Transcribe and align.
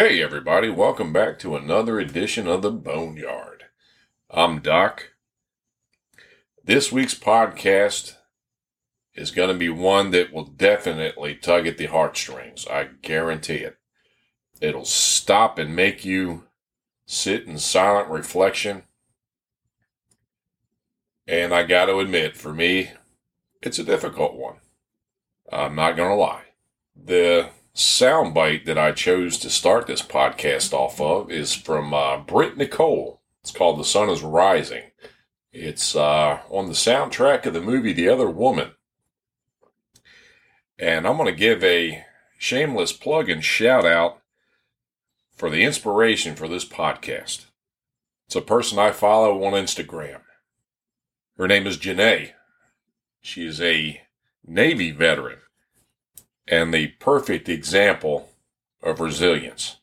Hey, 0.00 0.22
everybody, 0.22 0.70
welcome 0.70 1.12
back 1.12 1.40
to 1.40 1.56
another 1.56 1.98
edition 1.98 2.46
of 2.46 2.62
the 2.62 2.70
Boneyard. 2.70 3.64
I'm 4.30 4.60
Doc. 4.60 5.14
This 6.62 6.92
week's 6.92 7.16
podcast 7.16 8.14
is 9.16 9.32
going 9.32 9.48
to 9.48 9.58
be 9.58 9.68
one 9.68 10.12
that 10.12 10.32
will 10.32 10.44
definitely 10.44 11.34
tug 11.34 11.66
at 11.66 11.78
the 11.78 11.86
heartstrings. 11.86 12.64
I 12.68 12.90
guarantee 13.02 13.56
it. 13.56 13.76
It'll 14.60 14.84
stop 14.84 15.58
and 15.58 15.74
make 15.74 16.04
you 16.04 16.44
sit 17.04 17.48
in 17.48 17.58
silent 17.58 18.08
reflection. 18.08 18.84
And 21.26 21.52
I 21.52 21.64
got 21.64 21.86
to 21.86 21.98
admit, 21.98 22.36
for 22.36 22.54
me, 22.54 22.92
it's 23.62 23.80
a 23.80 23.84
difficult 23.84 24.36
one. 24.36 24.58
I'm 25.50 25.74
not 25.74 25.96
going 25.96 26.10
to 26.10 26.14
lie. 26.14 26.44
The 26.94 27.50
soundbite 27.78 28.64
that 28.64 28.76
I 28.76 28.90
chose 28.90 29.38
to 29.38 29.48
start 29.48 29.86
this 29.86 30.02
podcast 30.02 30.72
off 30.72 31.00
of 31.00 31.30
is 31.30 31.54
from 31.54 31.94
uh, 31.94 32.18
Britt 32.18 32.56
Nicole. 32.56 33.20
It's 33.40 33.52
called 33.52 33.78
The 33.78 33.84
Sun 33.84 34.10
is 34.10 34.20
Rising. 34.20 34.90
It's 35.52 35.94
uh, 35.94 36.40
on 36.50 36.66
the 36.66 36.72
soundtrack 36.72 37.46
of 37.46 37.54
the 37.54 37.60
movie 37.60 37.92
The 37.92 38.08
Other 38.08 38.28
Woman. 38.28 38.72
And 40.76 41.06
I'm 41.06 41.16
going 41.16 41.32
to 41.32 41.38
give 41.38 41.62
a 41.62 42.04
shameless 42.36 42.92
plug 42.92 43.30
and 43.30 43.44
shout 43.44 43.86
out 43.86 44.22
for 45.36 45.48
the 45.48 45.62
inspiration 45.62 46.34
for 46.34 46.48
this 46.48 46.64
podcast. 46.64 47.46
It's 48.26 48.36
a 48.36 48.40
person 48.40 48.80
I 48.80 48.90
follow 48.90 49.44
on 49.44 49.52
Instagram. 49.52 50.22
Her 51.36 51.46
name 51.46 51.68
is 51.68 51.78
Janae. 51.78 52.32
She 53.20 53.46
is 53.46 53.60
a 53.60 54.02
Navy 54.44 54.90
veteran 54.90 55.38
and 56.50 56.72
the 56.72 56.88
perfect 56.98 57.48
example 57.48 58.30
of 58.82 59.00
resilience. 59.00 59.76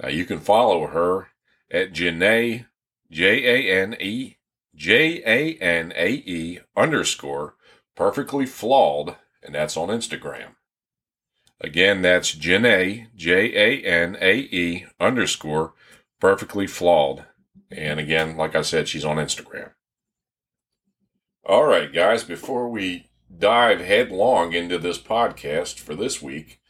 Now 0.00 0.08
you 0.08 0.24
can 0.24 0.40
follow 0.40 0.88
her 0.88 1.28
at 1.70 1.92
Janae, 1.92 2.66
J 3.10 3.68
A 3.70 3.82
N 3.82 3.96
E, 4.00 4.36
J 4.74 5.22
A 5.24 5.54
N 5.62 5.92
A 5.96 6.10
E 6.10 6.60
underscore 6.76 7.54
perfectly 7.94 8.46
flawed, 8.46 9.16
and 9.42 9.54
that's 9.54 9.76
on 9.76 9.88
Instagram. 9.88 10.56
Again, 11.60 12.02
that's 12.02 12.34
Janae, 12.34 13.06
J 13.16 13.56
A 13.56 13.82
N 13.82 14.16
A 14.20 14.34
E 14.36 14.86
underscore 15.00 15.72
perfectly 16.20 16.66
flawed. 16.66 17.24
And 17.70 17.98
again, 17.98 18.36
like 18.36 18.54
I 18.54 18.62
said, 18.62 18.88
she's 18.88 19.04
on 19.04 19.16
Instagram. 19.16 19.70
All 21.44 21.64
right, 21.64 21.92
guys, 21.92 22.24
before 22.24 22.68
we 22.68 23.05
dive 23.34 23.80
headlong 23.80 24.52
into 24.52 24.78
this 24.78 24.98
podcast 24.98 25.78
for 25.78 25.94
this 25.94 26.22
week, 26.22 26.60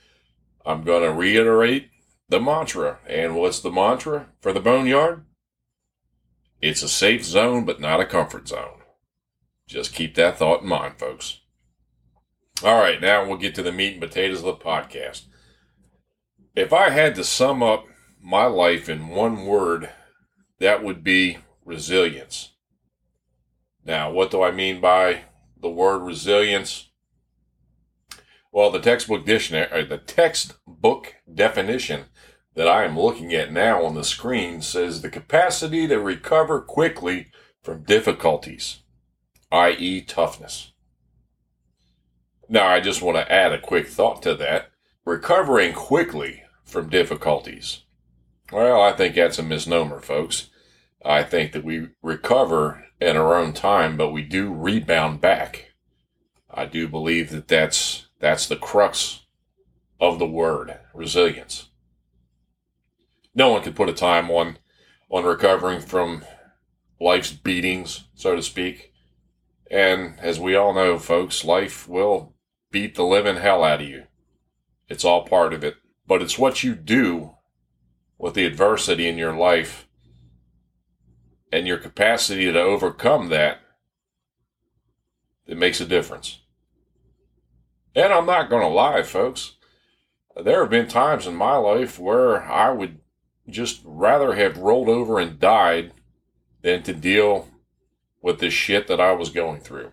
I'm 0.65 0.83
going 0.83 1.03
to 1.03 1.13
reiterate 1.13 1.91
the 2.29 2.41
mantra. 2.41 2.99
And 3.07 3.37
what's 3.37 3.61
the 3.61 3.71
mantra 3.71 4.29
for 4.41 4.53
the 4.53 4.61
Boneyard? 4.61 5.25
It's 6.61 6.83
a 6.83 6.89
safe 6.89 7.25
zone, 7.25 7.65
but 7.65 7.81
not 7.81 8.01
a 8.01 8.07
comfort 8.07 8.49
zone. 8.49 8.81
Just 9.67 9.95
keep 9.95 10.15
that 10.15 10.39
thought 10.39 10.63
in 10.63 10.69
mind, 10.69 10.99
folks. 10.99 11.41
All 12.63 12.79
right, 12.79 13.01
now 13.01 13.27
we'll 13.27 13.37
get 13.37 13.55
to 13.57 13.63
the 13.63 13.73
meat 13.73 13.93
and 13.93 14.01
potatoes 14.01 14.39
of 14.39 14.47
the 14.47 14.65
podcast. 14.65 15.27
If 16.55 16.73
I 16.73 16.91
had 16.91 17.15
to 17.17 17.25
sum 17.25 17.63
up 17.63 17.85
my 18.23 18.47
life 18.47 18.89
in 18.89 19.09
one 19.09 19.45
word, 19.45 19.91
that 20.59 20.83
would 20.83 21.05
be 21.05 21.39
resilience. 21.65 22.53
Now, 23.85 24.11
what 24.11 24.31
do 24.31 24.43
I 24.43 24.51
mean 24.51 24.81
by 24.81 25.23
the 25.61 25.71
word 25.71 25.99
resilience? 25.99 26.91
Well, 28.53 28.71
the 28.71 28.81
textbook 28.81 29.27
dictionary, 29.27 29.85
the 29.85 29.99
textbook 29.99 31.17
definition 31.33 32.07
that 32.55 32.69
I 32.69 32.85
am 32.85 32.99
looking 32.99 33.35
at 33.35 33.53
now 33.53 33.85
on 33.85 33.95
the 33.95 34.05
screen 34.05 34.63
says 34.63 35.03
the 35.03 35.11
capacity 35.11 35.87
to 35.89 36.01
recover 36.01 36.61
quickly 36.61 37.27
from 37.63 37.83
difficulties, 37.83 38.79
i.e., 39.53 40.01
toughness. 40.01 40.73
Now, 42.49 42.69
I 42.69 42.81
just 42.81 43.03
want 43.03 43.17
to 43.17 43.31
add 43.31 43.53
a 43.53 43.61
quick 43.61 43.89
thought 43.89 44.23
to 44.23 44.35
that. 44.37 44.71
Recovering 45.05 45.73
quickly 45.73 46.45
from 46.65 46.89
difficulties. 46.89 47.83
Well, 48.51 48.81
I 48.81 48.93
think 48.93 49.15
that's 49.15 49.39
a 49.39 49.43
misnomer, 49.43 50.01
folks. 50.01 50.51
I 51.05 51.23
think 51.23 51.53
that 51.53 51.65
we 51.65 51.89
recover 52.03 52.86
in 53.01 53.17
our 53.17 53.35
own 53.35 53.53
time, 53.53 53.97
but 53.97 54.11
we 54.11 54.23
do 54.23 54.53
rebound 54.53 55.21
back. 55.21 55.73
I 56.51 56.65
do 56.65 56.89
believe 56.89 57.31
that 57.31 57.49
that's 57.49 58.09
that's 58.19 58.47
the 58.47 58.57
crux 58.57 59.27
of 60.01 60.19
the 60.19 60.27
word 60.27 60.79
resilience. 60.95 61.69
No 63.35 63.51
one 63.51 63.63
can 63.63 63.75
put 63.75 63.89
a 63.89 63.95
time 63.95 64.31
on 64.31 64.59
on 65.11 65.25
recovering 65.25 65.81
from 65.81 66.25
life's 67.01 67.33
beatings, 67.33 68.05
so 68.15 68.35
to 68.35 68.43
speak. 68.43 68.93
And 69.71 70.19
as 70.21 70.41
we 70.41 70.55
all 70.55 70.73
know, 70.73 70.99
folks, 70.99 71.45
life 71.45 71.89
will 71.89 72.35
beat 72.71 72.95
the 72.95 73.05
living 73.05 73.37
hell 73.37 73.63
out 73.65 73.83
of 73.83 73.89
you. 73.89 74.05
It's 74.89 75.05
all 75.05 75.25
part 75.25 75.53
of 75.53 75.65
it. 75.65 75.77
But 76.07 76.23
it's 76.23 76.39
what 76.39 76.63
you 76.63 76.75
do 76.75 77.35
with 78.19 78.35
the 78.35 78.47
adversity 78.47 79.09
in 79.09 79.19
your 79.19 79.37
life 79.37 79.86
and 81.53 81.67
your 81.67 81.79
capacity 81.79 82.51
to 82.53 82.61
overcome 82.61 83.29
that 83.29 83.61
that 85.47 85.57
makes 85.57 85.81
a 85.81 85.87
difference. 85.87 86.41
And 87.95 88.13
I'm 88.13 88.27
not 88.27 88.51
going 88.51 88.63
to 88.63 88.69
lie, 88.69 89.03
folks. 89.03 89.53
There 90.37 90.61
have 90.61 90.71
been 90.71 90.89
times 90.89 91.27
in 91.27 91.35
my 91.35 91.57
life 91.57 91.99
where 91.99 92.43
I 92.43 92.71
would 92.71 92.99
just 93.49 93.81
rather 93.85 94.35
have 94.35 94.59
rolled 94.59 94.89
over 94.89 95.19
and 95.19 95.39
died 95.39 95.93
than 96.63 96.83
to 96.83 96.93
deal 96.93 97.49
with 98.21 98.41
this 98.41 98.53
shit 98.53 98.87
that 98.89 99.01
I 99.01 99.13
was 99.13 99.31
going 99.31 99.61
through. 99.61 99.93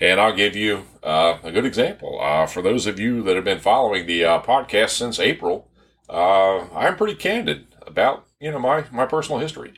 And 0.00 0.20
I'll 0.20 0.34
give 0.34 0.56
you 0.56 0.84
uh, 1.02 1.38
a 1.44 1.52
good 1.52 1.64
example. 1.64 2.18
Uh, 2.20 2.46
for 2.46 2.60
those 2.60 2.86
of 2.86 2.98
you 2.98 3.22
that 3.22 3.36
have 3.36 3.44
been 3.44 3.60
following 3.60 4.06
the 4.06 4.24
uh, 4.24 4.42
podcast 4.42 4.90
since 4.90 5.20
April, 5.20 5.70
uh, 6.08 6.66
I'm 6.74 6.96
pretty 6.96 7.14
candid 7.14 7.66
about 7.86 8.26
you 8.44 8.52
know 8.52 8.58
my 8.58 8.84
my 8.92 9.06
personal 9.06 9.40
history. 9.40 9.72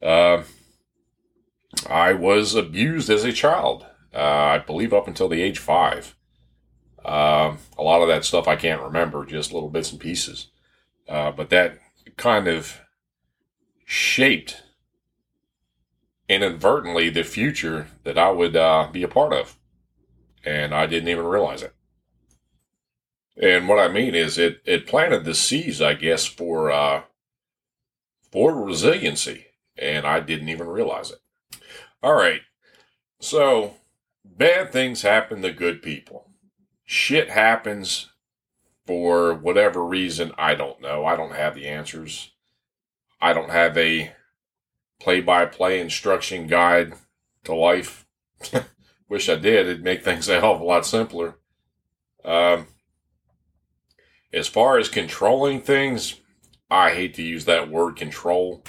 Uh, 0.00 0.42
I 1.86 2.14
was 2.14 2.54
abused 2.54 3.10
as 3.10 3.24
a 3.24 3.32
child. 3.32 3.84
Uh, 4.14 4.18
I 4.56 4.58
believe 4.58 4.94
up 4.94 5.06
until 5.06 5.28
the 5.28 5.42
age 5.42 5.58
five. 5.58 6.16
Uh, 7.04 7.56
a 7.76 7.82
lot 7.82 8.00
of 8.00 8.08
that 8.08 8.24
stuff 8.24 8.48
I 8.48 8.56
can't 8.56 8.80
remember, 8.80 9.26
just 9.26 9.52
little 9.52 9.68
bits 9.68 9.92
and 9.92 10.00
pieces. 10.00 10.48
Uh, 11.06 11.30
but 11.30 11.50
that 11.50 11.78
kind 12.16 12.48
of 12.48 12.80
shaped 13.84 14.62
inadvertently 16.26 17.10
the 17.10 17.22
future 17.22 17.88
that 18.04 18.16
I 18.16 18.30
would 18.30 18.56
uh, 18.56 18.88
be 18.90 19.02
a 19.02 19.08
part 19.08 19.34
of, 19.34 19.58
and 20.42 20.74
I 20.74 20.86
didn't 20.86 21.10
even 21.10 21.26
realize 21.26 21.62
it. 21.62 21.74
And 23.36 23.68
what 23.68 23.78
I 23.78 23.88
mean 23.88 24.14
is, 24.14 24.38
it 24.38 24.62
it 24.64 24.86
planted 24.86 25.26
the 25.26 25.34
seeds, 25.34 25.82
I 25.82 25.92
guess, 25.92 26.24
for 26.24 26.70
for 28.32 28.54
resiliency, 28.54 29.46
and 29.76 30.06
I 30.06 30.20
didn't 30.20 30.48
even 30.48 30.68
realize 30.68 31.10
it. 31.10 31.18
All 32.02 32.14
right, 32.14 32.40
so 33.20 33.74
bad 34.24 34.72
things 34.72 35.02
happen 35.02 35.42
to 35.42 35.52
good 35.52 35.82
people. 35.82 36.30
Shit 36.84 37.30
happens 37.30 38.08
for 38.86 39.34
whatever 39.34 39.84
reason. 39.84 40.32
I 40.36 40.54
don't 40.54 40.80
know. 40.80 41.04
I 41.04 41.16
don't 41.16 41.34
have 41.34 41.54
the 41.54 41.66
answers. 41.66 42.32
I 43.20 43.32
don't 43.32 43.50
have 43.50 43.76
a 43.76 44.12
play 44.98 45.20
by 45.20 45.46
play 45.46 45.80
instruction 45.80 46.46
guide 46.46 46.94
to 47.44 47.54
life. 47.54 48.06
Wish 49.08 49.28
I 49.28 49.36
did. 49.36 49.66
It'd 49.66 49.84
make 49.84 50.04
things 50.04 50.28
a 50.28 50.40
hell 50.40 50.54
of 50.54 50.60
a 50.60 50.64
lot 50.64 50.86
simpler. 50.86 51.36
Um, 52.24 52.66
as 54.32 54.46
far 54.46 54.78
as 54.78 54.88
controlling 54.88 55.60
things, 55.60 56.19
I 56.70 56.94
hate 56.94 57.14
to 57.14 57.22
use 57.22 57.44
that 57.46 57.70
word 57.70 57.96
control 57.96 58.62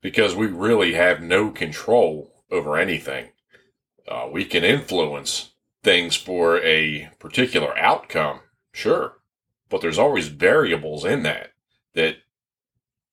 because 0.00 0.34
we 0.34 0.46
really 0.46 0.94
have 0.94 1.22
no 1.22 1.50
control 1.50 2.32
over 2.50 2.76
anything. 2.76 3.30
Uh, 4.06 4.28
we 4.30 4.44
can 4.44 4.64
influence 4.64 5.52
things 5.82 6.16
for 6.16 6.60
a 6.62 7.10
particular 7.18 7.76
outcome, 7.78 8.40
sure, 8.72 9.18
but 9.68 9.80
there's 9.80 9.98
always 9.98 10.28
variables 10.28 11.04
in 11.04 11.22
that 11.22 11.52
that 11.94 12.16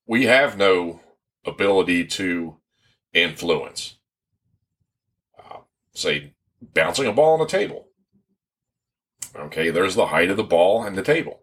we 0.05 0.25
have 0.25 0.57
no 0.57 1.01
ability 1.45 2.05
to 2.05 2.57
influence. 3.13 3.97
Uh, 5.39 5.59
say, 5.93 6.33
bouncing 6.61 7.07
a 7.07 7.13
ball 7.13 7.33
on 7.33 7.41
a 7.41 7.49
table. 7.49 7.87
Okay, 9.35 9.69
there's 9.69 9.95
the 9.95 10.07
height 10.07 10.29
of 10.29 10.37
the 10.37 10.43
ball 10.43 10.83
and 10.83 10.97
the 10.97 11.03
table. 11.03 11.41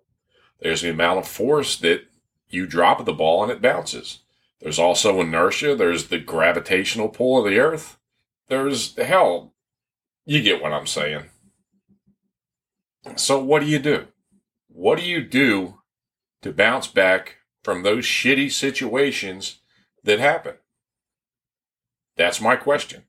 There's 0.61 0.83
the 0.83 0.91
amount 0.91 1.19
of 1.19 1.29
force 1.29 1.77
that 1.79 2.05
you 2.53 2.67
drop 2.67 3.05
the 3.05 3.13
ball 3.13 3.43
and 3.43 3.51
it 3.51 3.63
bounces. 3.63 4.21
There's 4.61 4.79
also 4.79 5.21
inertia. 5.21 5.75
There's 5.75 6.09
the 6.09 6.19
gravitational 6.19 7.09
pull 7.09 7.39
of 7.39 7.51
the 7.51 7.59
earth. 7.59 7.99
There's 8.49 8.97
hell. 8.97 9.55
You 10.25 10.43
get 10.43 10.63
what 10.63 10.73
I'm 10.73 10.87
saying. 10.87 11.25
So 13.17 13.43
what 13.43 13.61
do 13.61 13.67
you 13.67 13.79
do? 13.79 14.07
What 14.69 14.99
do 14.99 15.05
you 15.05 15.23
do 15.25 15.81
to 16.43 16.53
bounce 16.53 16.87
back 16.87 17.39
from 17.65 17.83
those 17.83 18.05
shitty 18.05 18.53
situations 18.53 19.59
that 20.05 20.21
happen? 20.21 20.55
That's 22.17 22.41
my 22.41 22.57
question. 22.57 23.05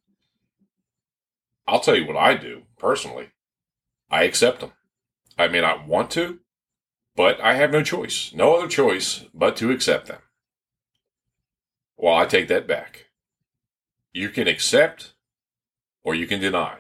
I'll 1.68 1.80
tell 1.80 1.96
you 1.96 2.08
what 2.08 2.18
I 2.18 2.36
do 2.36 2.64
personally. 2.78 3.30
I 4.10 4.24
accept 4.24 4.62
them. 4.62 4.72
I 5.38 5.48
may 5.48 5.62
not 5.62 5.88
want 5.88 6.12
to, 6.12 6.40
but 7.16 7.40
I 7.42 7.54
have 7.54 7.72
no 7.72 7.84
choice, 7.84 8.32
no 8.34 8.56
other 8.56 8.68
choice 8.68 9.26
but 9.34 9.56
to 9.58 9.72
accept 9.72 10.08
them. 10.08 10.22
Well, 11.98 12.16
I 12.16 12.26
take 12.26 12.48
that 12.48 12.68
back. 12.68 13.08
You 14.12 14.30
can 14.30 14.48
accept 14.48 15.14
or 16.04 16.16
you 16.16 16.28
can 16.28 16.40
deny. 16.40 16.80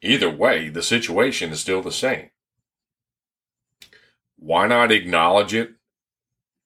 Either 0.00 0.30
way, 0.30 0.68
the 0.68 0.82
situation 0.82 1.50
is 1.50 1.60
still 1.60 1.82
the 1.82 1.92
same. 1.92 2.30
Why 4.36 4.66
not 4.66 4.90
acknowledge 4.90 5.54
it, 5.54 5.74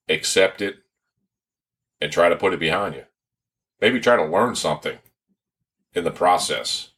accept 0.09 0.63
it, 0.63 0.77
and 2.01 2.11
try 2.11 2.31
to 2.31 2.37
put 2.37 2.55
it 2.55 2.61
behind 2.61 2.95
you? 2.95 3.05
Maybe 3.81 4.01
try 4.01 4.17
to 4.17 4.25
learn 4.25 4.55
something 4.55 4.99
in 5.93 6.05
the 6.05 6.11
process. 6.11 6.93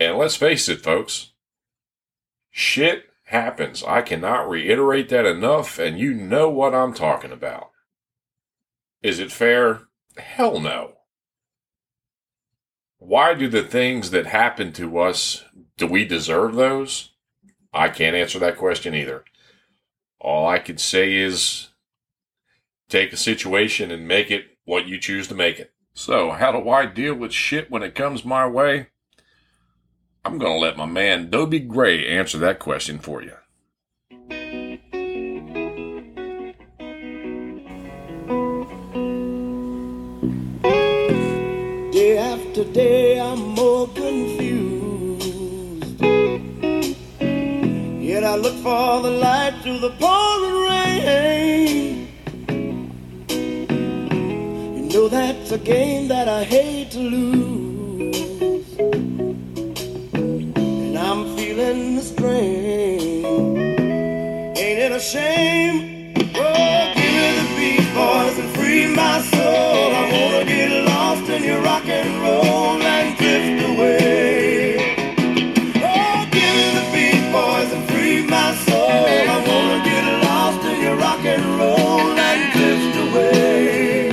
And 0.00 0.16
let's 0.16 0.36
face 0.36 0.68
it, 0.70 0.80
folks, 0.82 1.33
shit 2.56 3.06
happens. 3.24 3.82
I 3.82 4.00
cannot 4.00 4.48
reiterate 4.48 5.08
that 5.08 5.26
enough, 5.26 5.80
and 5.80 5.98
you 5.98 6.14
know 6.14 6.48
what 6.48 6.72
I'm 6.72 6.94
talking 6.94 7.32
about. 7.32 7.72
Is 9.02 9.18
it 9.18 9.32
fair? 9.32 9.82
Hell 10.16 10.60
no. 10.60 10.92
Why 12.98 13.34
do 13.34 13.48
the 13.48 13.64
things 13.64 14.12
that 14.12 14.26
happen 14.26 14.72
to 14.74 15.00
us, 15.00 15.44
do 15.76 15.88
we 15.88 16.04
deserve 16.04 16.54
those? 16.54 17.10
I 17.72 17.88
can't 17.88 18.14
answer 18.14 18.38
that 18.38 18.56
question 18.56 18.94
either. 18.94 19.24
All 20.20 20.46
I 20.46 20.60
can 20.60 20.78
say 20.78 21.16
is 21.16 21.70
take 22.88 23.12
a 23.12 23.16
situation 23.16 23.90
and 23.90 24.06
make 24.06 24.30
it 24.30 24.44
what 24.64 24.86
you 24.86 24.98
choose 24.98 25.26
to 25.26 25.34
make 25.34 25.58
it. 25.58 25.72
So, 25.92 26.30
how 26.30 26.52
do 26.52 26.70
I 26.70 26.86
deal 26.86 27.14
with 27.14 27.32
shit 27.32 27.68
when 27.68 27.82
it 27.82 27.96
comes 27.96 28.24
my 28.24 28.46
way? 28.46 28.90
I'm 30.26 30.38
going 30.38 30.52
to 30.52 30.58
let 30.58 30.78
my 30.78 30.86
man 30.86 31.28
Dobie 31.28 31.58
Gray 31.60 32.08
answer 32.08 32.38
that 32.38 32.58
question 32.58 32.98
for 32.98 33.22
you. 33.22 33.34
Day 41.92 42.16
after 42.16 42.64
day, 42.64 43.20
I'm 43.20 43.38
more 43.38 43.86
confused. 43.88 46.00
Yet 48.00 48.24
I 48.24 48.36
look 48.36 48.54
for 48.62 49.02
the 49.02 49.10
light 49.10 49.60
through 49.62 49.80
the 49.80 49.90
pouring 50.00 50.62
rain. 50.70 52.08
You 54.74 54.82
know 54.88 55.08
that's 55.08 55.52
a 55.52 55.58
game 55.58 56.08
that 56.08 56.28
I 56.30 56.44
hate 56.44 56.90
to 56.92 56.98
lose. 56.98 57.63
Shame? 65.04 66.14
Oh, 66.34 66.92
give 66.96 67.12
me 67.12 67.28
the 67.38 67.46
beat, 67.56 67.86
boys, 67.92 68.38
and 68.38 68.50
free 68.56 68.86
my 68.86 69.20
soul. 69.20 69.92
I 70.00 70.08
wanna 70.10 70.44
get 70.46 70.70
lost 70.86 71.28
in 71.28 71.44
your 71.44 71.60
rock 71.60 71.86
and 71.86 72.22
roll 72.22 72.80
and 72.80 73.16
drift 73.18 73.68
away. 73.70 74.96
Oh, 75.76 76.26
give 76.32 76.54
me 76.58 76.68
the 76.78 76.84
beat, 76.94 77.24
boys, 77.32 77.70
and 77.76 77.84
free 77.90 78.24
my 78.26 78.54
soul. 78.64 79.04
I 79.34 79.44
wanna 79.46 79.84
get 79.84 80.04
lost 80.24 80.64
in 80.64 80.80
your 80.80 80.96
rock 80.96 81.20
and 81.20 81.44
roll 81.60 82.18
and 82.18 82.52
drift 82.54 82.96
away. 83.06 84.08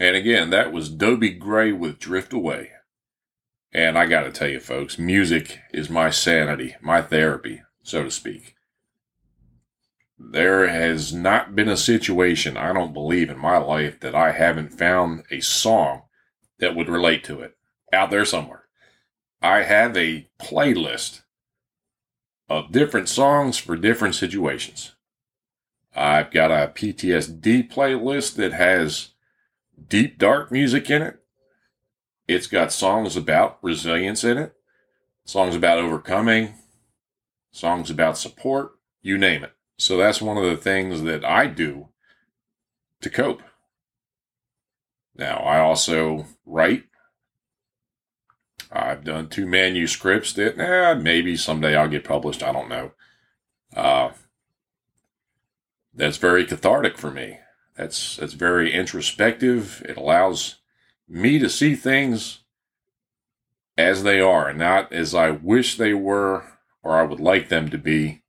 And 0.00 0.16
again, 0.16 0.48
that 0.50 0.72
was 0.72 0.88
Dobie 0.88 1.34
Gray 1.34 1.70
with 1.72 1.98
Drift 1.98 2.32
Away. 2.32 2.70
And 3.74 3.98
I 3.98 4.06
got 4.06 4.22
to 4.22 4.30
tell 4.30 4.48
you, 4.48 4.60
folks, 4.60 4.98
music 4.98 5.58
is 5.72 5.90
my 5.90 6.08
sanity, 6.08 6.76
my 6.80 7.02
therapy, 7.02 7.62
so 7.82 8.04
to 8.04 8.10
speak. 8.10 8.54
There 10.16 10.68
has 10.68 11.12
not 11.12 11.56
been 11.56 11.68
a 11.68 11.76
situation, 11.76 12.56
I 12.56 12.72
don't 12.72 12.92
believe, 12.92 13.30
in 13.30 13.38
my 13.38 13.58
life 13.58 13.98
that 14.00 14.14
I 14.14 14.30
haven't 14.30 14.78
found 14.78 15.24
a 15.30 15.40
song 15.40 16.02
that 16.60 16.76
would 16.76 16.88
relate 16.88 17.24
to 17.24 17.40
it 17.40 17.56
out 17.92 18.10
there 18.10 18.24
somewhere. 18.24 18.66
I 19.42 19.64
have 19.64 19.96
a 19.96 20.28
playlist 20.40 21.22
of 22.48 22.70
different 22.70 23.08
songs 23.08 23.58
for 23.58 23.76
different 23.76 24.14
situations. 24.14 24.94
I've 25.96 26.30
got 26.30 26.52
a 26.52 26.72
PTSD 26.72 27.70
playlist 27.70 28.36
that 28.36 28.52
has 28.52 29.10
deep, 29.88 30.18
dark 30.18 30.52
music 30.52 30.88
in 30.90 31.02
it. 31.02 31.23
It's 32.26 32.46
got 32.46 32.72
songs 32.72 33.16
about 33.16 33.58
resilience 33.62 34.24
in 34.24 34.38
it, 34.38 34.54
songs 35.24 35.54
about 35.54 35.78
overcoming, 35.78 36.54
songs 37.50 37.90
about 37.90 38.18
support, 38.18 38.72
you 39.02 39.18
name 39.18 39.44
it. 39.44 39.52
So 39.76 39.96
that's 39.96 40.22
one 40.22 40.36
of 40.36 40.44
the 40.44 40.56
things 40.56 41.02
that 41.02 41.24
I 41.24 41.46
do 41.46 41.88
to 43.00 43.10
cope. 43.10 43.42
Now, 45.16 45.38
I 45.38 45.60
also 45.60 46.26
write. 46.46 46.84
I've 48.72 49.04
done 49.04 49.28
two 49.28 49.46
manuscripts 49.46 50.32
that 50.32 50.58
eh, 50.58 50.94
maybe 50.94 51.36
someday 51.36 51.76
I'll 51.76 51.88
get 51.88 52.02
published. 52.02 52.42
I 52.42 52.52
don't 52.52 52.68
know. 52.68 52.92
Uh, 53.76 54.10
that's 55.94 56.16
very 56.16 56.44
cathartic 56.44 56.98
for 56.98 57.10
me. 57.10 57.38
That's 57.76 58.16
that's 58.16 58.32
very 58.32 58.72
introspective. 58.72 59.82
It 59.88 59.96
allows 59.96 60.56
me 61.08 61.38
to 61.38 61.48
see 61.48 61.74
things 61.74 62.40
as 63.76 64.02
they 64.02 64.20
are 64.20 64.52
not 64.52 64.92
as 64.92 65.14
I 65.14 65.30
wish 65.30 65.76
they 65.76 65.94
were 65.94 66.44
or 66.82 66.98
I 66.98 67.02
would 67.02 67.20
like 67.20 67.48
them 67.48 67.70
to 67.70 67.78
be. 67.78 68.22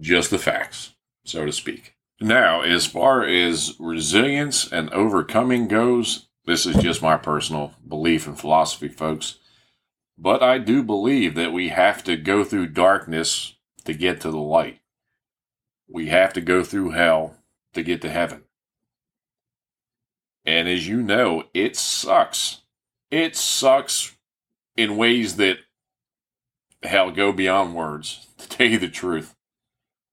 Just 0.00 0.30
the 0.30 0.38
facts, 0.38 0.92
so 1.24 1.46
to 1.46 1.52
speak. 1.52 1.94
Now, 2.20 2.60
as 2.60 2.86
far 2.86 3.24
as 3.24 3.74
resilience 3.78 4.70
and 4.70 4.90
overcoming 4.90 5.68
goes, 5.68 6.28
this 6.44 6.66
is 6.66 6.76
just 6.76 7.02
my 7.02 7.16
personal 7.16 7.74
belief 7.86 8.26
and 8.26 8.38
philosophy, 8.38 8.88
folks. 8.88 9.38
But 10.18 10.42
I 10.42 10.58
do 10.58 10.82
believe 10.82 11.34
that 11.34 11.52
we 11.52 11.68
have 11.70 12.04
to 12.04 12.16
go 12.16 12.44
through 12.44 12.68
darkness 12.68 13.54
to 13.84 13.94
get 13.94 14.20
to 14.20 14.30
the 14.30 14.38
light. 14.38 14.80
We 15.88 16.08
have 16.08 16.32
to 16.34 16.40
go 16.40 16.62
through 16.62 16.90
hell 16.90 17.36
to 17.74 17.82
get 17.82 18.00
to 18.02 18.10
heaven. 18.10 18.45
And 20.46 20.68
as 20.68 20.86
you 20.86 21.02
know, 21.02 21.44
it 21.52 21.76
sucks. 21.76 22.62
It 23.10 23.34
sucks 23.36 24.16
in 24.76 24.96
ways 24.96 25.36
that, 25.36 25.58
hell, 26.82 27.10
go 27.10 27.32
beyond 27.32 27.74
words, 27.74 28.28
to 28.38 28.48
tell 28.48 28.68
you 28.68 28.78
the 28.78 28.88
truth. 28.88 29.34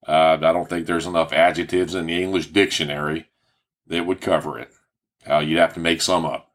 Uh, 0.06 0.36
I 0.42 0.52
don't 0.52 0.68
think 0.68 0.86
there's 0.86 1.06
enough 1.06 1.32
adjectives 1.32 1.94
in 1.94 2.06
the 2.06 2.22
English 2.22 2.48
dictionary 2.48 3.30
that 3.86 4.04
would 4.06 4.20
cover 4.20 4.58
it. 4.58 4.70
Uh, 5.28 5.38
you'd 5.38 5.58
have 5.58 5.74
to 5.74 5.80
make 5.80 6.02
some 6.02 6.26
up. 6.26 6.52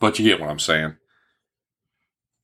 But 0.00 0.18
you 0.18 0.24
get 0.24 0.40
what 0.40 0.50
I'm 0.50 0.58
saying. 0.58 0.96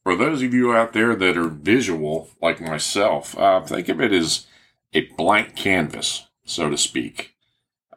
For 0.04 0.14
those 0.14 0.42
of 0.42 0.52
you 0.52 0.72
out 0.72 0.92
there 0.92 1.16
that 1.16 1.36
are 1.36 1.48
visual, 1.48 2.28
like 2.40 2.60
myself, 2.60 3.36
uh, 3.38 3.62
think 3.62 3.88
of 3.88 4.00
it 4.00 4.12
as 4.12 4.46
a 4.92 5.06
blank 5.16 5.56
canvas, 5.56 6.28
so 6.44 6.68
to 6.68 6.76
speak. 6.76 7.33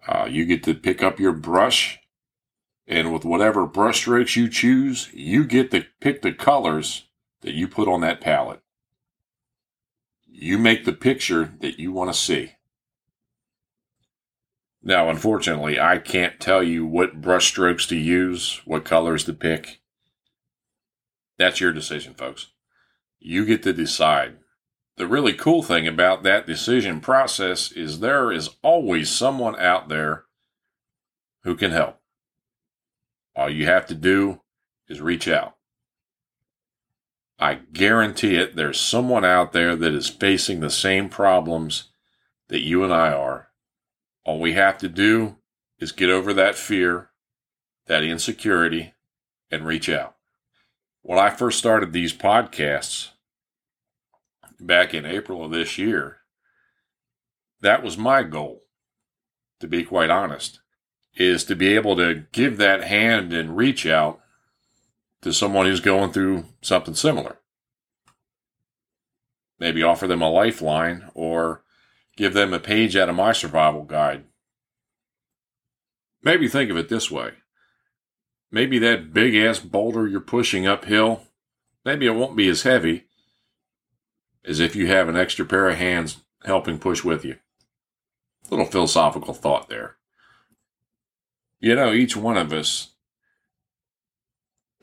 Uh, 0.07 0.25
you 0.29 0.45
get 0.45 0.63
to 0.63 0.73
pick 0.73 1.03
up 1.03 1.19
your 1.19 1.33
brush, 1.33 1.99
and 2.87 3.13
with 3.13 3.25
whatever 3.25 3.65
brush 3.65 3.97
strokes 3.97 4.35
you 4.35 4.47
choose, 4.47 5.09
you 5.13 5.43
get 5.43 5.69
to 5.71 5.85
pick 5.99 6.21
the 6.21 6.31
colors 6.31 7.07
that 7.41 7.53
you 7.53 7.67
put 7.67 7.87
on 7.87 8.01
that 8.01 8.21
palette. 8.21 8.61
You 10.25 10.57
make 10.57 10.85
the 10.85 10.93
picture 10.93 11.53
that 11.59 11.79
you 11.79 11.91
want 11.91 12.11
to 12.11 12.17
see. 12.17 12.53
Now, 14.81 15.09
unfortunately, 15.09 15.79
I 15.79 15.97
can't 15.97 16.39
tell 16.39 16.63
you 16.63 16.85
what 16.85 17.19
brush 17.19 17.47
strokes 17.47 17.85
to 17.87 17.97
use, 17.97 18.61
what 18.63 18.85
colors 18.85 19.25
to 19.25 19.33
pick. 19.33 19.81
That's 21.37 21.59
your 21.59 21.73
decision, 21.73 22.13
folks. 22.13 22.47
You 23.19 23.45
get 23.45 23.63
to 23.63 23.73
decide. 23.73 24.37
The 24.97 25.07
really 25.07 25.33
cool 25.33 25.61
thing 25.61 25.87
about 25.87 26.23
that 26.23 26.47
decision 26.47 27.01
process 27.01 27.71
is 27.71 27.99
there 27.99 28.31
is 28.31 28.49
always 28.63 29.11
someone 29.11 29.57
out 29.59 29.89
there 29.89 30.25
who 31.43 31.55
can 31.55 31.69
help. 31.69 32.01
All 33.35 33.49
you 33.49 33.65
have 33.65 33.85
to 33.87 33.95
do 33.95 34.41
is 34.87 34.99
reach 34.99 35.27
out. 35.27 35.55
I 37.39 37.59
guarantee 37.71 38.35
it, 38.37 38.55
there's 38.55 38.79
someone 38.79 39.23
out 39.23 39.53
there 39.53 39.75
that 39.75 39.93
is 39.93 40.09
facing 40.09 40.59
the 40.59 40.71
same 40.71 41.09
problems 41.09 41.89
that 42.47 42.61
you 42.61 42.83
and 42.83 42.91
I 42.91 43.13
are. 43.13 43.49
All 44.25 44.39
we 44.39 44.53
have 44.53 44.79
to 44.79 44.89
do 44.89 45.37
is 45.77 45.91
get 45.91 46.09
over 46.09 46.33
that 46.33 46.55
fear, 46.55 47.11
that 47.85 48.03
insecurity, 48.03 48.95
and 49.51 49.63
reach 49.63 49.89
out. 49.89 50.15
When 51.03 51.19
I 51.19 51.29
first 51.29 51.59
started 51.59 51.93
these 51.93 52.13
podcasts 52.13 53.09
back 54.59 54.93
in 54.93 55.05
April 55.05 55.43
of 55.43 55.51
this 55.51 55.77
year, 55.77 56.17
that 57.61 57.83
was 57.83 57.97
my 57.97 58.23
goal, 58.23 58.63
to 59.59 59.67
be 59.67 59.83
quite 59.83 60.09
honest, 60.09 60.59
is 61.15 61.43
to 61.45 61.55
be 61.55 61.75
able 61.75 61.95
to 61.95 62.25
give 62.31 62.57
that 62.57 62.83
hand 62.83 63.33
and 63.33 63.57
reach 63.57 63.85
out 63.85 64.19
to 65.21 65.33
someone 65.33 65.65
who's 65.65 65.79
going 65.79 66.11
through 66.11 66.45
something 66.61 66.93
similar. 66.93 67.39
Maybe 69.59 69.81
offer 69.81 70.05
them 70.07 70.21
a 70.21 70.29
lifeline 70.29 71.09
or 71.15 71.63
give 72.15 72.33
them 72.33 72.53
a 72.53 72.59
page 72.59 72.95
out 72.95 73.09
of 73.09 73.15
my 73.15 73.31
survival 73.31 73.83
guide. 73.83 74.25
Maybe 76.21 76.47
think 76.47 76.69
of 76.69 76.77
it 76.77 76.89
this 76.89 77.09
way. 77.09 77.31
Maybe 78.51 78.77
that 78.79 79.13
big 79.13 79.35
ass 79.35 79.59
boulder 79.59 80.07
you're 80.07 80.21
pushing 80.21 80.67
uphill, 80.67 81.23
maybe 81.83 82.05
it 82.05 82.15
won't 82.15 82.37
be 82.37 82.47
as 82.47 82.61
heavy 82.61 83.06
as 84.47 84.59
if 84.59 84.75
you 84.75 84.87
have 84.87 85.09
an 85.09 85.17
extra 85.17 85.45
pair 85.45 85.69
of 85.69 85.77
hands 85.77 86.23
helping 86.45 86.79
push 86.79 87.03
with 87.03 87.25
you. 87.25 87.35
Little 88.49 88.65
philosophical 88.65 89.33
thought 89.33 89.67
there. 89.67 89.97
You 91.59 91.75
know, 91.75 91.91
each 91.91 92.15
one 92.15 92.37
of 92.37 92.53
us 92.53 92.93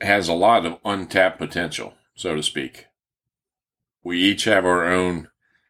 has 0.01 0.27
a 0.27 0.33
lot 0.33 0.65
of 0.65 0.77
untapped 0.85 1.39
potential, 1.39 1.95
so 2.15 2.35
to 2.35 2.43
speak. 2.43 2.87
We 4.03 4.19
each 4.19 4.43
have 4.43 4.65
our 4.65 4.85
own 4.85 5.29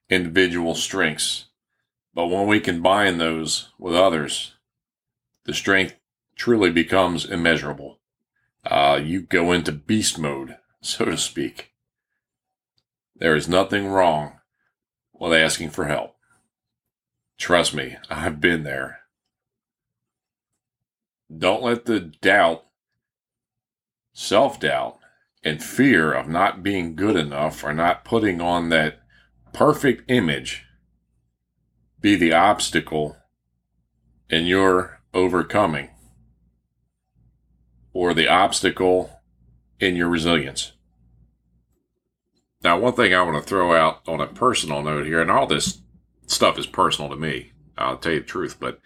individual 0.09 0.75
strengths, 0.75 1.45
but 2.13 2.27
when 2.27 2.47
we 2.47 2.59
combine 2.59 3.17
those 3.17 3.69
with 3.79 3.95
others, 3.95 4.55
the 5.45 5.53
strength 5.53 5.95
truly 6.35 6.71
becomes 6.71 7.23
immeasurable. 7.23 7.99
Uh, 8.65 8.99
you 9.01 9.21
go 9.21 9.51
into 9.51 9.71
beast 9.71 10.19
mode, 10.19 10.57
so 10.81 11.05
to 11.05 11.17
speak. 11.17 11.74
There 13.17 13.35
is 13.35 13.47
nothing 13.47 13.87
wrong 13.87 14.39
with 15.13 15.33
asking 15.33 15.69
for 15.69 15.85
help. 15.85 16.15
Trust 17.37 17.73
me, 17.73 17.97
I've 18.09 18.41
been 18.41 18.63
there. 18.63 18.99
Don't 21.35 21.63
let 21.63 21.85
the 21.85 21.99
doubt, 21.99 22.65
self 24.13 24.59
doubt, 24.59 24.99
and 25.43 25.63
fear 25.63 26.13
of 26.13 26.27
not 26.27 26.63
being 26.63 26.95
good 26.95 27.15
enough 27.15 27.63
or 27.63 27.73
not 27.73 28.03
putting 28.05 28.41
on 28.41 28.69
that 28.69 28.99
perfect 29.53 30.09
image 30.11 30.65
be 32.01 32.15
the 32.15 32.33
obstacle 32.33 33.17
in 34.29 34.45
your 34.45 35.01
overcoming 35.13 35.89
or 37.93 38.13
the 38.13 38.27
obstacle 38.27 39.21
in 39.79 39.95
your 39.95 40.09
resilience. 40.09 40.73
Now, 42.65 42.79
one 42.79 42.93
thing 42.93 43.13
I 43.13 43.21
want 43.21 43.37
to 43.37 43.47
throw 43.47 43.75
out 43.75 44.01
on 44.07 44.19
a 44.19 44.25
personal 44.25 44.81
note 44.81 45.05
here, 45.05 45.21
and 45.21 45.29
all 45.29 45.45
this 45.45 45.81
stuff 46.25 46.57
is 46.57 46.65
personal 46.65 47.11
to 47.11 47.15
me, 47.15 47.51
I'll 47.77 47.95
tell 47.95 48.13
you 48.13 48.21
the 48.21 48.25
truth, 48.25 48.57
but 48.59 48.81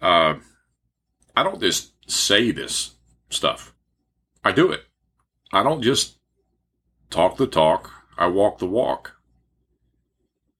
uh, 0.00 0.36
I 1.36 1.42
don't 1.42 1.60
just 1.60 1.92
say 2.10 2.52
this 2.52 2.94
stuff. 3.28 3.74
I 4.42 4.52
do 4.52 4.72
it. 4.72 4.84
I 5.52 5.62
don't 5.62 5.82
just 5.82 6.16
talk 7.10 7.36
the 7.36 7.46
talk, 7.46 7.90
I 8.16 8.28
walk 8.28 8.60
the 8.60 8.66
walk. 8.66 9.16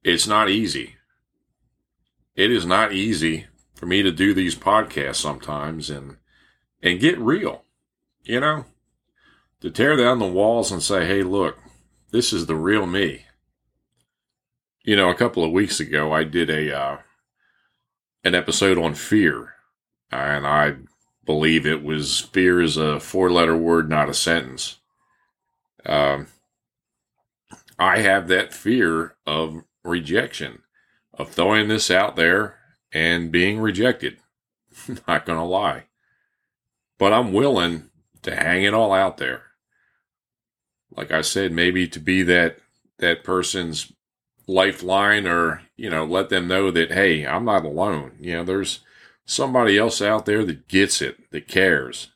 It's 0.04 0.26
not 0.26 0.50
easy. 0.50 0.96
It 2.36 2.52
is 2.52 2.66
not 2.66 2.92
easy 2.92 3.46
for 3.76 3.86
me 3.86 4.02
to 4.02 4.12
do 4.12 4.34
these 4.34 4.54
podcasts 4.54 5.16
sometimes 5.16 5.88
and 5.88 6.18
and 6.82 7.00
get 7.00 7.18
real. 7.18 7.64
You 8.24 8.40
know, 8.40 8.66
to 9.62 9.70
tear 9.70 9.96
down 9.96 10.18
the 10.18 10.26
walls 10.26 10.70
and 10.70 10.82
say, 10.82 11.06
"Hey, 11.06 11.22
look, 11.22 11.56
this 12.10 12.32
is 12.32 12.46
the 12.46 12.56
real 12.56 12.86
me." 12.86 13.24
You 14.84 14.96
know, 14.96 15.10
a 15.10 15.14
couple 15.14 15.44
of 15.44 15.52
weeks 15.52 15.80
ago 15.80 16.12
I 16.12 16.24
did 16.24 16.50
a 16.50 16.76
uh, 16.76 16.98
an 18.24 18.34
episode 18.34 18.78
on 18.78 18.94
fear, 18.94 19.54
and 20.10 20.46
I 20.46 20.76
believe 21.24 21.66
it 21.66 21.82
was 21.82 22.20
fear 22.20 22.60
is 22.60 22.76
a 22.76 22.98
four 23.00 23.30
letter 23.30 23.56
word, 23.56 23.90
not 23.90 24.08
a 24.08 24.14
sentence. 24.14 24.78
Um, 25.84 26.28
I 27.78 27.98
have 27.98 28.28
that 28.28 28.52
fear 28.52 29.16
of 29.26 29.62
rejection, 29.84 30.62
of 31.14 31.30
throwing 31.30 31.68
this 31.68 31.90
out 31.90 32.16
there 32.16 32.58
and 32.92 33.30
being 33.30 33.60
rejected. 33.60 34.18
Not 35.08 35.26
to 35.26 35.42
lie. 35.42 35.84
But 36.98 37.12
I'm 37.12 37.32
willing 37.32 37.90
to 38.22 38.34
hang 38.34 38.64
it 38.64 38.74
all 38.74 38.92
out 38.92 39.18
there. 39.18 39.42
Like 40.96 41.12
I 41.12 41.20
said, 41.20 41.52
maybe 41.52 41.86
to 41.88 42.00
be 42.00 42.22
that 42.24 42.58
that 42.98 43.24
person's 43.24 43.92
lifeline 44.46 45.26
or, 45.26 45.62
you 45.76 45.90
know, 45.90 46.04
let 46.04 46.30
them 46.30 46.48
know 46.48 46.70
that 46.70 46.92
hey, 46.92 47.26
I'm 47.26 47.44
not 47.44 47.64
alone. 47.64 48.12
You 48.18 48.38
know, 48.38 48.44
there's 48.44 48.80
somebody 49.24 49.78
else 49.78 50.00
out 50.00 50.26
there 50.26 50.44
that 50.44 50.68
gets 50.68 51.02
it, 51.02 51.30
that 51.30 51.48
cares. 51.48 52.08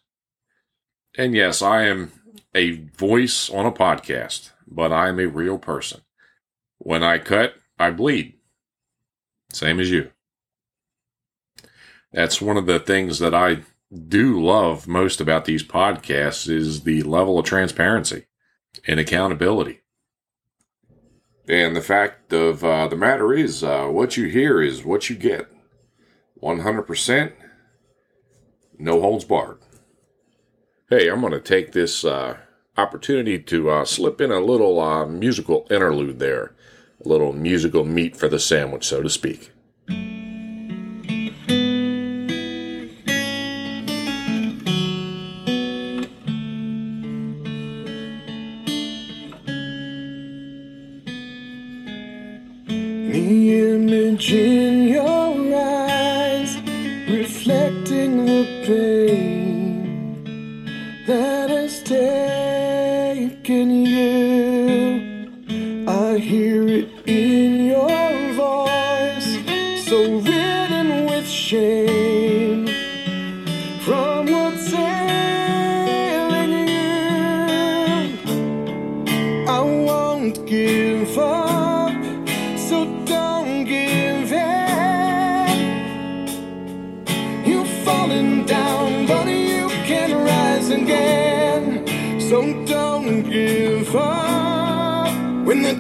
And 1.17 1.35
yes, 1.35 1.61
I 1.61 1.83
am 1.83 2.13
a 2.55 2.73
voice 2.97 3.51
on 3.51 3.67
a 3.67 3.73
podcast, 3.73 4.51
but 4.67 4.93
I'm 4.93 5.21
a 5.21 5.27
real 5.27 5.59
person. 5.59 6.01
When 6.79 7.03
I 7.03 7.19
cut, 7.19 7.55
I 7.79 7.91
bleed. 7.91 8.35
Same 9.53 9.79
as 9.79 9.91
you. 9.91 10.11
That's 12.13 12.41
one 12.41 12.57
of 12.57 12.67
the 12.67 12.81
things 12.81 13.19
that 13.19 13.35
I 13.35 13.59
do 14.09 14.43
love 14.43 14.89
most 14.89 15.21
about 15.21 15.45
these 15.45 15.63
podcasts 15.63 16.49
is 16.49 16.83
the 16.83 17.03
level 17.03 17.39
of 17.39 17.45
transparency 17.45 18.25
and 18.87 18.99
accountability. 18.99 19.81
And 21.49 21.75
the 21.75 21.83
fact 21.83 22.33
of 22.33 22.65
uh, 22.65 22.89
the 22.89 22.97
matter 22.97 23.33
is, 23.33 23.65
uh, 23.65 23.87
what 23.87 24.17
you 24.17 24.27
hear 24.27 24.61
is 24.61 24.85
what 24.85 25.11
you 25.11 25.17
get. 25.17 25.49
100%, 26.43 27.33
no 28.79 29.01
holds 29.01 29.25
barred. 29.25 29.59
Hey, 30.89 31.09
I'm 31.09 31.21
going 31.21 31.33
to 31.33 31.41
take 31.41 31.73
this 31.73 32.05
uh, 32.05 32.39
opportunity 32.77 33.39
to 33.39 33.71
uh, 33.71 33.85
slip 33.85 34.21
in 34.21 34.31
a 34.31 34.41
little 34.41 34.81
uh, 34.81 35.07
musical 35.07 35.67
interlude 35.71 36.19
there, 36.19 36.55
a 37.05 37.09
little 37.09 37.33
musical 37.33 37.85
meat 37.85 38.17
for 38.17 38.29
the 38.29 38.39
sandwich, 38.39 38.85
so 38.85 39.03
to 39.03 39.11
speak. 39.11 39.52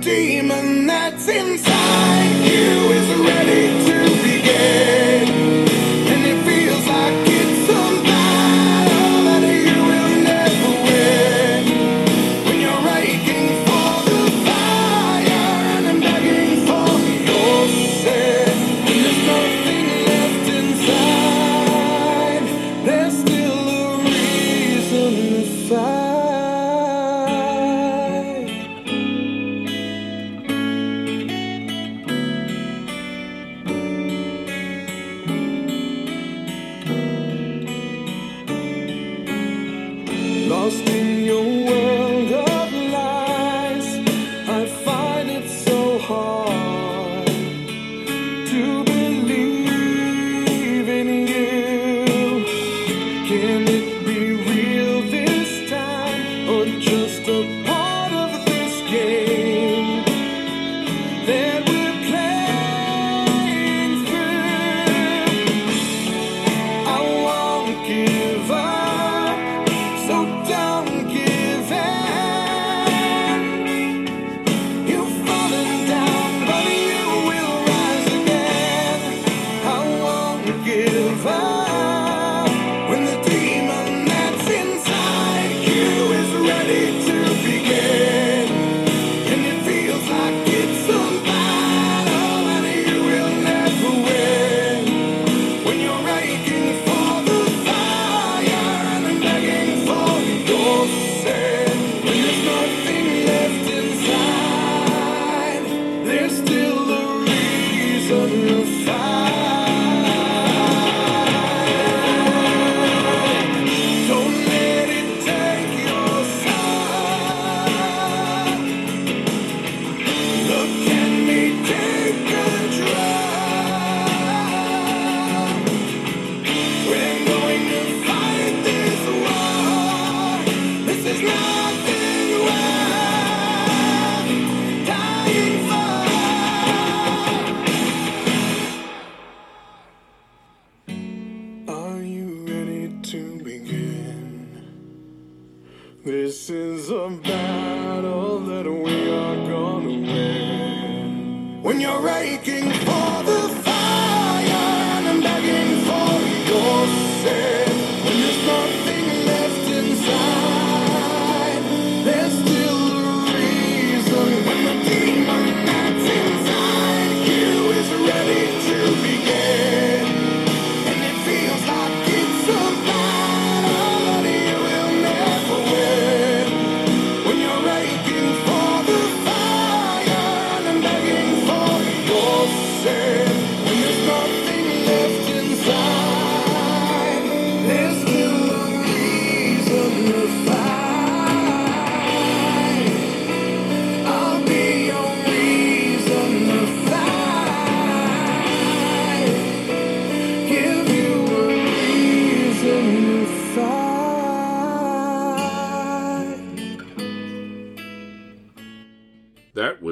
Demon 0.02 0.86
that's 0.88 1.28
inside 1.28 2.44
you 2.44 2.90
is 2.98 3.08
ready 3.20 3.71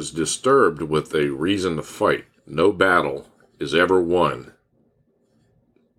was 0.00 0.12
Disturbed 0.12 0.80
with 0.80 1.14
a 1.14 1.28
reason 1.28 1.76
to 1.76 1.82
fight. 1.82 2.24
No 2.46 2.72
battle 2.72 3.26
is 3.58 3.74
ever 3.74 4.00
won 4.00 4.54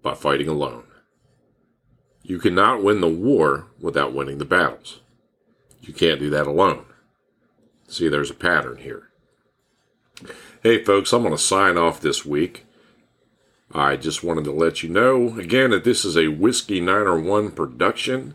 by 0.01 0.15
fighting 0.15 0.47
alone. 0.47 0.85
You 2.23 2.39
cannot 2.39 2.81
win 2.81 3.01
the 3.01 3.07
war 3.07 3.67
without 3.79 4.11
winning 4.11 4.39
the 4.39 4.43
battles. 4.43 5.01
You 5.81 5.93
can't 5.93 6.19
do 6.19 6.31
that 6.31 6.47
alone. 6.47 6.85
See, 7.87 8.07
there's 8.07 8.31
a 8.31 8.33
pattern 8.33 8.77
here. 8.77 9.09
Hey, 10.63 10.83
folks, 10.83 11.13
I'm 11.13 11.21
going 11.21 11.35
to 11.35 11.37
sign 11.37 11.77
off 11.77 12.01
this 12.01 12.25
week. 12.25 12.65
I 13.71 13.97
just 13.97 14.23
wanted 14.23 14.45
to 14.45 14.51
let 14.51 14.81
you 14.81 14.89
know 14.89 15.37
again 15.37 15.69
that 15.69 15.83
this 15.83 16.03
is 16.03 16.17
a 16.17 16.29
Whiskey 16.29 16.81
901 16.81 17.51
production. 17.51 18.33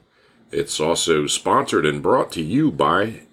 It's 0.53 0.79
also 0.79 1.27
sponsored 1.27 1.85
and 1.85 2.01
brought 2.01 2.31
to 2.33 2.41
you 2.41 2.71
by 2.71 3.26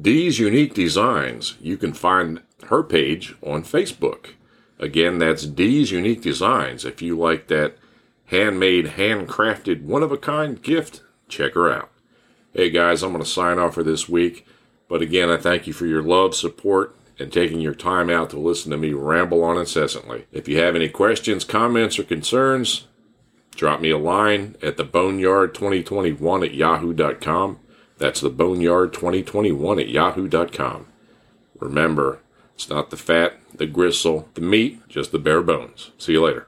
Dee's 0.00 0.38
Unique 0.38 0.74
Designs. 0.74 1.56
You 1.60 1.76
can 1.76 1.92
find 1.92 2.40
her 2.68 2.82
page 2.82 3.34
on 3.42 3.62
Facebook. 3.62 4.30
Again, 4.78 5.18
that's 5.18 5.46
Dee's 5.46 5.90
Unique 5.90 6.22
Designs. 6.22 6.84
If 6.84 7.02
you 7.02 7.18
like 7.18 7.48
that 7.48 7.76
handmade, 8.26 8.86
handcrafted, 8.96 9.82
one 9.82 10.02
of 10.02 10.10
a 10.10 10.16
kind 10.16 10.60
gift, 10.62 11.02
check 11.28 11.54
her 11.54 11.70
out. 11.70 11.90
Hey 12.54 12.70
guys, 12.70 13.02
I'm 13.02 13.12
going 13.12 13.22
to 13.22 13.28
sign 13.28 13.58
off 13.58 13.74
for 13.74 13.82
this 13.82 14.08
week. 14.08 14.46
But 14.88 15.02
again, 15.02 15.30
I 15.30 15.36
thank 15.36 15.66
you 15.66 15.72
for 15.72 15.86
your 15.86 16.02
love, 16.02 16.34
support, 16.34 16.96
and 17.18 17.32
taking 17.32 17.60
your 17.60 17.74
time 17.74 18.10
out 18.10 18.30
to 18.30 18.38
listen 18.38 18.70
to 18.70 18.76
me 18.76 18.92
ramble 18.92 19.44
on 19.44 19.58
incessantly. 19.58 20.26
If 20.32 20.48
you 20.48 20.58
have 20.58 20.74
any 20.74 20.88
questions, 20.88 21.44
comments, 21.44 21.98
or 21.98 22.04
concerns, 22.04 22.86
drop 23.54 23.80
me 23.80 23.90
a 23.90 23.98
line 23.98 24.56
at 24.62 24.76
the 24.78 24.84
boneyard2021 24.84 26.44
at 26.46 26.54
yahoo.com. 26.54 27.58
That's 28.02 28.20
the 28.20 28.30
boneyard2021 28.30 29.80
at 29.80 29.88
yahoo.com. 29.88 30.86
Remember, 31.60 32.18
it's 32.56 32.68
not 32.68 32.90
the 32.90 32.96
fat, 32.96 33.38
the 33.54 33.66
gristle, 33.66 34.28
the 34.34 34.40
meat, 34.40 34.80
just 34.88 35.12
the 35.12 35.20
bare 35.20 35.40
bones. 35.40 35.92
See 35.98 36.10
you 36.10 36.24
later. 36.24 36.40